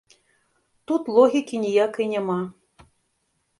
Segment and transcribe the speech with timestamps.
[0.91, 2.39] Тут логікі ніякай няма.